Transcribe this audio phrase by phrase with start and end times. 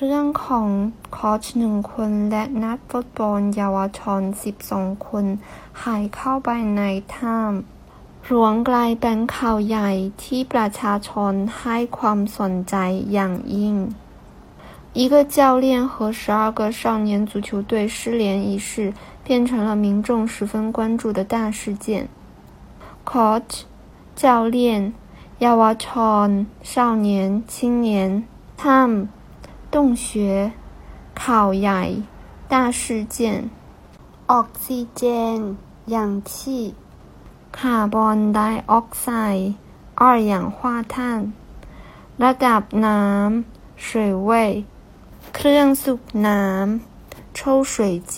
[0.00, 0.68] เรื่องของ
[1.12, 4.20] โค้ชหนึ่งคนและนักฟุตบอลเยาวชน
[4.62, 5.24] 12 คน
[5.82, 6.82] หายเข้าไปใน
[7.16, 9.90] ถ้ำหลวงกลายเป็นข่าวใหญ่
[10.22, 12.74] ที่ประชาชนให้ความสนใจ
[13.12, 13.76] อย่างยิ่ง
[14.98, 18.68] 一个教练和十二个少年足球队失联一事
[19.24, 22.08] 变成了民众十分关注的大事件。
[23.04, 23.54] Coach
[24.14, 24.92] 教练，
[25.40, 28.24] 亚瓦川少年青年，
[28.56, 29.08] Tom
[29.70, 30.52] 洞穴，
[31.14, 33.50] 考ใ大事件。
[34.26, 36.74] Oxygen 氧气，
[37.56, 39.54] คาร์บอนไดออกไซด์
[39.94, 41.32] 二氧化碳，
[42.22, 43.44] ระดับน้ำ
[43.76, 44.64] 水位。
[45.34, 47.74] เครื่องสูบน้ำ抽水
[48.12, 48.14] 机